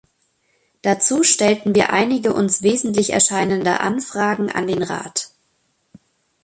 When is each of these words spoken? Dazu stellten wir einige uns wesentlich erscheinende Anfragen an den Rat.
Dazu 0.81 1.21
stellten 1.21 1.75
wir 1.75 1.93
einige 1.93 2.33
uns 2.33 2.63
wesentlich 2.63 3.11
erscheinende 3.13 3.81
Anfragen 3.81 4.51
an 4.51 4.65
den 4.65 4.81
Rat. 4.81 5.29